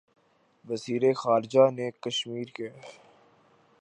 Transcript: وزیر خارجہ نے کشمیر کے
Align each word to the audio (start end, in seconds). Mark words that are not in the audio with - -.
وزیر 0.65 1.03
خارجہ 1.13 1.65
نے 1.71 1.87
کشمیر 2.01 2.47
کے 2.55 2.67